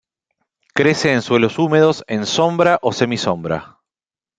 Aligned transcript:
Crece 0.73 1.13
en 1.13 1.21
suelos 1.21 1.59
húmedos 1.59 2.03
en 2.07 2.25
sombra 2.25 2.79
o 2.81 2.91
semi-sombra. 2.91 3.77